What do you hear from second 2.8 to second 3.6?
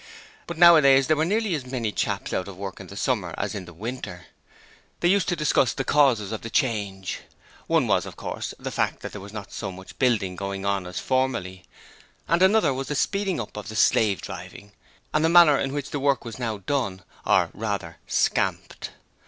the summer as